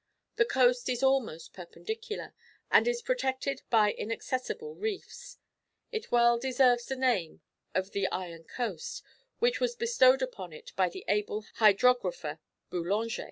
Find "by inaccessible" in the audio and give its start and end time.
3.69-4.73